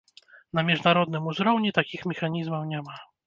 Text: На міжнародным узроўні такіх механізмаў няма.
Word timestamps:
На 0.59 0.63
міжнародным 0.69 1.27
узроўні 1.33 1.73
такіх 1.79 2.09
механізмаў 2.13 2.67
няма. 2.73 2.99